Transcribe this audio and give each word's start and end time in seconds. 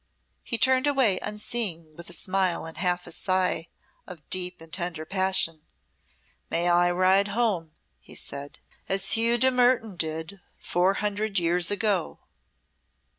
He 0.43 0.57
turned 0.57 0.87
away 0.87 1.19
unseeing, 1.21 1.95
with 1.95 2.09
a 2.09 2.13
smile 2.13 2.65
and 2.65 2.75
half 2.75 3.05
a 3.05 3.11
sigh 3.11 3.67
of 4.07 4.27
deep 4.31 4.59
and 4.59 4.73
tender 4.73 5.05
passion. 5.05 5.61
"May 6.49 6.67
I 6.69 6.89
ride 6.89 7.27
home," 7.27 7.75
he 7.99 8.15
said, 8.15 8.57
"as 8.89 9.11
Hugh 9.11 9.37
de 9.37 9.51
Mertoun 9.51 9.97
did 9.97 10.41
four 10.57 10.95
hundred 10.95 11.37
years 11.37 11.69
ago!" 11.69 12.17